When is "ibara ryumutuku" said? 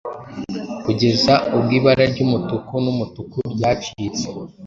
1.77-2.73